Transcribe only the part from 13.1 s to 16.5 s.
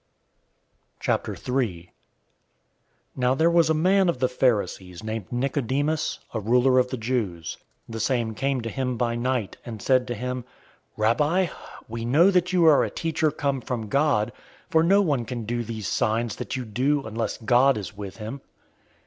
come from God, for no one can do these signs